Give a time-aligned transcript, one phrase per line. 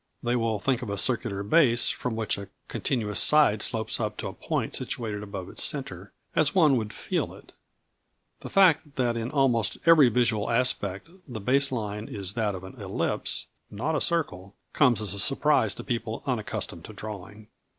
[0.23, 4.27] They will think of a circular base from which a continuous side slopes up to
[4.29, 7.51] a point situated above its centre, as one would feel it.
[8.39, 12.81] The fact that in almost every visual aspect the base line is that of an
[12.81, 17.45] ellipse, not a circle, comes as a surprise to people unaccustomed to drawing.